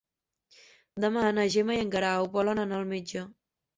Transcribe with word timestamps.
Demà 1.03 1.25
na 1.39 1.45
Gemma 1.57 1.75
i 1.75 1.81
en 1.83 1.93
Guerau 1.97 2.31
volen 2.39 2.63
anar 2.65 2.81
al 2.83 2.91
metge. 2.95 3.27